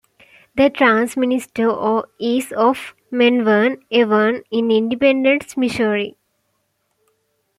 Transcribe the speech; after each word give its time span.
The 0.55 0.71
transmitter 0.71 2.03
is 2.19 2.51
off 2.53 2.95
Menown 3.11 3.83
Avenue 3.93 4.41
in 4.49 4.71
Independence, 4.71 5.55
Missouri. 5.55 6.17